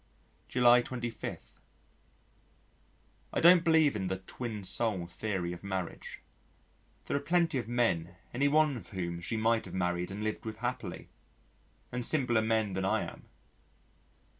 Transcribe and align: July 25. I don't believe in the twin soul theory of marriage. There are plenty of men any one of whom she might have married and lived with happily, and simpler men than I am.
July 0.47 0.81
25. 0.81 1.53
I 3.33 3.39
don't 3.39 3.63
believe 3.63 3.95
in 3.95 4.07
the 4.07 4.17
twin 4.17 4.63
soul 4.63 5.05
theory 5.05 5.53
of 5.53 5.63
marriage. 5.63 6.21
There 7.05 7.15
are 7.15 7.19
plenty 7.19 7.59
of 7.59 7.67
men 7.67 8.15
any 8.33 8.47
one 8.47 8.77
of 8.77 8.87
whom 8.89 9.21
she 9.21 9.37
might 9.37 9.65
have 9.65 9.75
married 9.75 10.09
and 10.09 10.23
lived 10.23 10.43
with 10.43 10.57
happily, 10.57 11.09
and 11.91 12.03
simpler 12.03 12.41
men 12.41 12.73
than 12.73 12.83
I 12.83 13.03
am. 13.13 13.25